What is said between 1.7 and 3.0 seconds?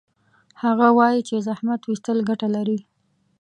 ویستل ګټه لري